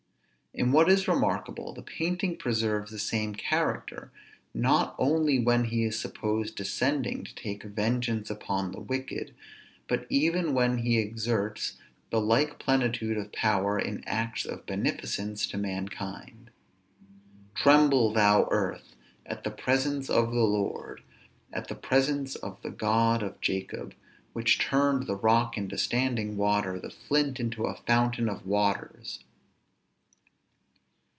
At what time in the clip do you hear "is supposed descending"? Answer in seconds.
5.85-7.23